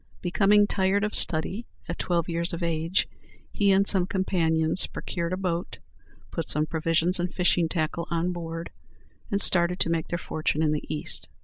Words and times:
Becoming 0.23 0.65
tired 0.65 1.03
of 1.03 1.13
study, 1.13 1.67
at 1.87 1.99
twelve 1.99 2.27
years 2.27 2.53
of 2.53 2.63
age, 2.63 3.07
he 3.51 3.69
and 3.69 3.87
some 3.87 4.07
companions 4.07 4.87
procured 4.87 5.31
a 5.31 5.37
boat, 5.37 5.77
put 6.31 6.49
some 6.49 6.65
provisions 6.65 7.19
and 7.19 7.31
fishing 7.31 7.69
tackle 7.69 8.07
on 8.09 8.31
board, 8.31 8.71
and 9.29 9.39
started 9.39 9.79
to 9.81 9.91
make 9.91 10.07
their 10.07 10.17
fortune 10.17 10.63
in 10.63 10.71
the 10.71 10.91
East. 10.91 11.29